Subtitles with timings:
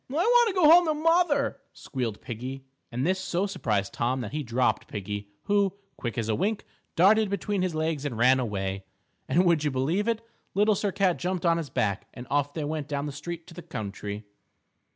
[0.09, 4.31] "I want to go home to mother," squealed Piggie, and this so surprised Tom that
[4.31, 8.83] he dropped Piggie, who, quick as a wink, darted between his legs and ran away.
[9.29, 10.25] And, would you believe it?
[10.55, 13.53] Little Sir Cat jumped on his back, and off they went down the street to
[13.53, 14.23] the country.